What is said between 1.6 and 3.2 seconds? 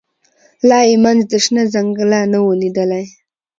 ځنګله نه وو لیدلی